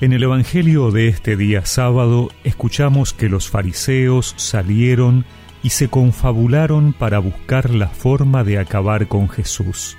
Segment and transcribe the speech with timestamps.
[0.00, 5.26] En el Evangelio de este día sábado escuchamos que los fariseos salieron
[5.62, 9.98] y se confabularon para buscar la forma de acabar con Jesús.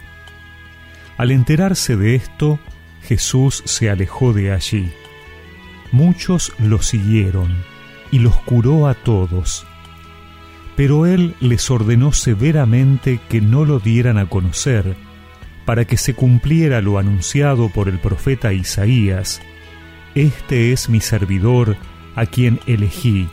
[1.18, 2.58] Al enterarse de esto,
[3.04, 4.91] Jesús se alejó de allí.
[5.91, 7.55] Muchos lo siguieron
[8.09, 9.68] y los curó a todos.
[10.76, 14.95] Pero él les ordenó severamente que no lo dieran a conocer,
[15.63, 19.44] para que se cumpliera lo anunciado por el profeta Isaías,
[20.16, 21.78] este es mi servidor,
[22.16, 23.30] a quien elegí,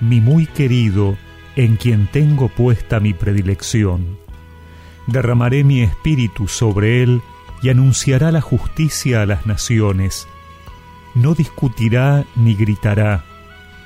[0.00, 1.16] mi muy querido,
[1.56, 4.18] en quien tengo puesta mi predilección.
[5.06, 7.20] Derramaré mi espíritu sobre él
[7.60, 10.28] y anunciará la justicia a las naciones.
[11.14, 13.24] No discutirá ni gritará,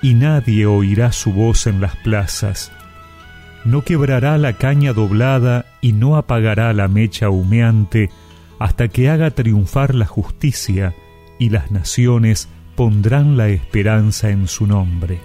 [0.02, 2.70] y nadie oirá su voz en las plazas.
[3.64, 8.10] No quebrará la caña doblada y no apagará la mecha humeante
[8.58, 10.94] hasta que haga triunfar la justicia
[11.38, 15.18] y las naciones pondrán la esperanza en su nombre.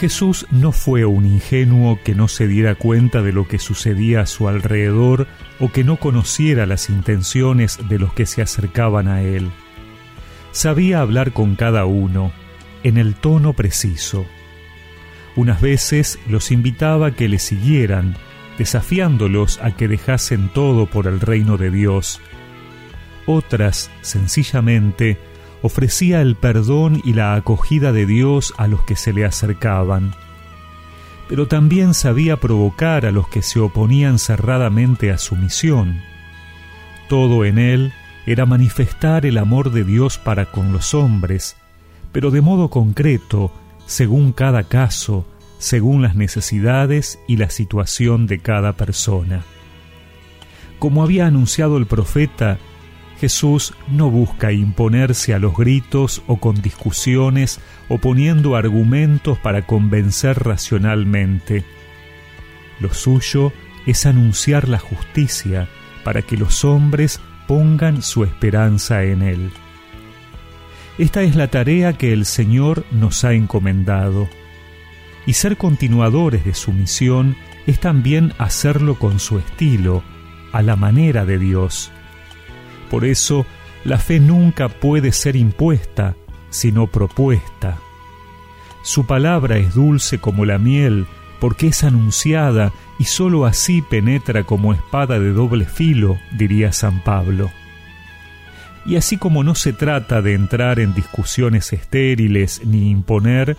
[0.00, 4.26] Jesús no fue un ingenuo que no se diera cuenta de lo que sucedía a
[4.26, 5.26] su alrededor
[5.58, 9.50] o que no conociera las intenciones de los que se acercaban a él.
[10.52, 12.32] Sabía hablar con cada uno,
[12.82, 14.24] en el tono preciso
[15.36, 18.16] unas veces los invitaba a que le siguieran,
[18.58, 22.20] desafiándolos a que dejasen todo por el reino de Dios.
[23.26, 25.18] Otras, sencillamente,
[25.62, 30.12] ofrecía el perdón y la acogida de Dios a los que se le acercaban.
[31.28, 36.00] Pero también sabía provocar a los que se oponían cerradamente a su misión.
[37.08, 37.92] Todo en él
[38.26, 41.56] era manifestar el amor de Dios para con los hombres,
[42.12, 43.52] pero de modo concreto,
[43.90, 45.26] según cada caso,
[45.58, 49.42] según las necesidades y la situación de cada persona.
[50.78, 52.58] Como había anunciado el profeta,
[53.18, 60.38] Jesús no busca imponerse a los gritos o con discusiones o poniendo argumentos para convencer
[60.38, 61.64] racionalmente.
[62.78, 63.52] Lo suyo
[63.86, 65.68] es anunciar la justicia
[66.04, 69.50] para que los hombres pongan su esperanza en Él.
[71.00, 74.28] Esta es la tarea que el Señor nos ha encomendado.
[75.24, 80.02] Y ser continuadores de su misión es también hacerlo con su estilo,
[80.52, 81.90] a la manera de Dios.
[82.90, 83.46] Por eso,
[83.82, 86.16] la fe nunca puede ser impuesta,
[86.50, 87.78] sino propuesta.
[88.82, 91.06] Su palabra es dulce como la miel,
[91.40, 97.50] porque es anunciada y sólo así penetra como espada de doble filo, diría San Pablo.
[98.86, 103.56] Y así como no se trata de entrar en discusiones estériles ni imponer,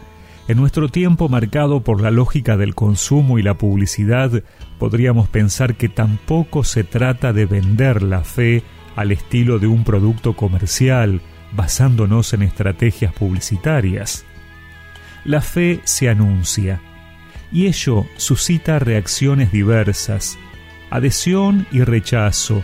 [0.47, 4.43] en nuestro tiempo marcado por la lógica del consumo y la publicidad,
[4.79, 8.63] podríamos pensar que tampoco se trata de vender la fe
[8.95, 11.21] al estilo de un producto comercial,
[11.53, 14.25] basándonos en estrategias publicitarias.
[15.23, 16.81] La fe se anuncia,
[17.51, 20.37] y ello suscita reacciones diversas,
[20.89, 22.63] adhesión y rechazo,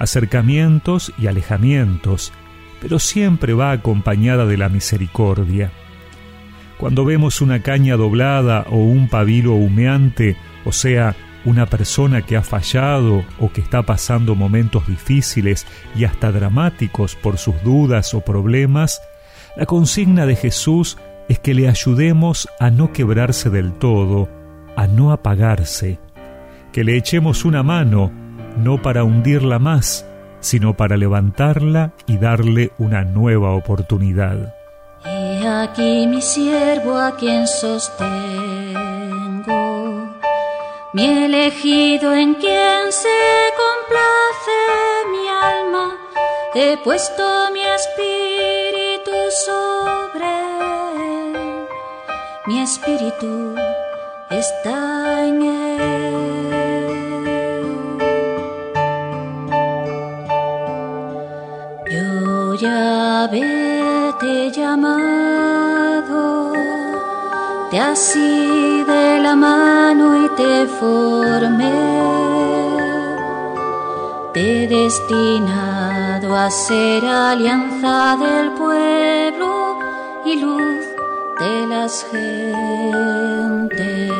[0.00, 2.32] acercamientos y alejamientos,
[2.80, 5.70] pero siempre va acompañada de la misericordia.
[6.78, 12.42] Cuando vemos una caña doblada o un pabilo humeante, o sea, una persona que ha
[12.42, 19.02] fallado o que está pasando momentos difíciles y hasta dramáticos por sus dudas o problemas,
[19.56, 20.96] la consigna de Jesús
[21.28, 24.30] es que le ayudemos a no quebrarse del todo,
[24.76, 25.98] a no apagarse,
[26.72, 28.10] que le echemos una mano
[28.56, 30.06] no para hundirla más,
[30.40, 34.54] sino para levantarla y darle una nueva oportunidad.
[35.04, 38.08] He aquí mi siervo a quien sostengo,
[40.92, 43.08] mi elegido en quien se
[43.62, 44.58] complace
[45.10, 45.96] mi alma,
[46.54, 49.12] he puesto mi espíritu
[49.46, 50.26] sobre
[51.24, 51.66] él,
[52.46, 53.54] mi espíritu
[54.30, 56.49] está en él.
[62.60, 66.52] Ya te he llamado,
[67.70, 71.72] te así de la mano y te formé,
[74.34, 79.78] te he destinado a ser alianza del pueblo
[80.26, 80.84] y luz
[81.40, 84.12] de las gentes.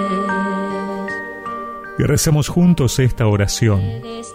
[1.98, 3.82] Y recemos juntos esta oración.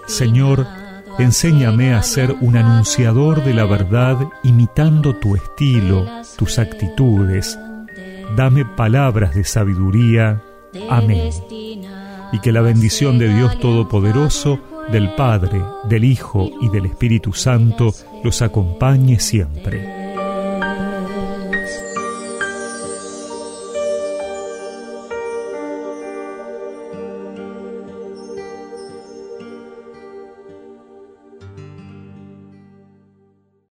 [0.06, 0.85] Señor,
[1.18, 6.06] Enséñame a ser un anunciador de la verdad imitando tu estilo,
[6.38, 7.58] tus actitudes.
[8.36, 10.42] Dame palabras de sabiduría.
[10.90, 11.32] Amén.
[12.32, 14.60] y que la bendición de Dios Todopoderoso,
[14.92, 19.95] del Padre, del Hijo y del Espíritu Santo los acompañe siempre.